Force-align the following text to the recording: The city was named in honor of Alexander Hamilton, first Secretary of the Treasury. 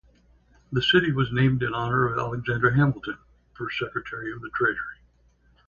The 0.71 0.81
city 0.81 1.11
was 1.11 1.31
named 1.31 1.61
in 1.61 1.75
honor 1.75 2.07
of 2.07 2.17
Alexander 2.17 2.71
Hamilton, 2.71 3.19
first 3.53 3.77
Secretary 3.77 4.33
of 4.33 4.41
the 4.41 4.49
Treasury. 4.49 4.97